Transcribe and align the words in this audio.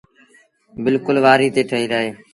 بلڪُل 0.83 1.17
وآريٚ 1.25 1.53
تي 1.55 1.61
ٺهيٚل 1.69 1.91
اهي۔ 1.97 2.09